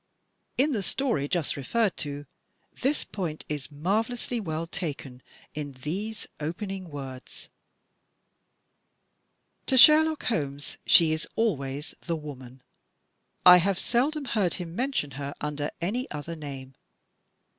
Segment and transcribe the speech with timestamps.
[0.57, 2.25] In the story just referred to,
[2.81, 5.21] this point is marvelously well taken
[5.53, 7.49] in these opening words:
[9.67, 12.63] To Sherlock Holmes she is always the woman.
[13.45, 16.73] I have seldom heard him mention her under any other name.